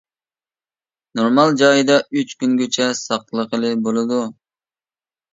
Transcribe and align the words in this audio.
نورمال 1.17 1.51
جايدا 1.61 1.97
ئۈچ 2.21 2.33
كۈنگىچە 2.43 2.87
ساقلىغىلى 3.01 3.69
بولىدۇ. 3.89 4.23